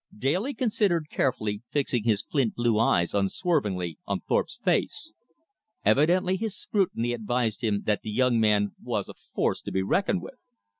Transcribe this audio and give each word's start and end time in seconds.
Daly 0.17 0.55
considered 0.55 1.11
carefully, 1.11 1.61
fixing 1.69 2.05
his 2.05 2.23
flint 2.23 2.55
blue 2.55 2.79
eyes 2.79 3.13
unswervingly 3.13 3.99
on 4.07 4.21
Thorpe's 4.21 4.57
face. 4.57 5.13
Evidently 5.85 6.37
his 6.37 6.57
scrutiny 6.57 7.13
advised 7.13 7.63
him 7.63 7.83
that 7.83 8.01
the 8.01 8.09
young 8.09 8.39
man 8.39 8.71
was 8.81 9.09
a 9.09 9.13
force 9.13 9.61
to 9.61 9.71
be 9.71 9.83
reckoned 9.83 10.23
with. 10.23 10.41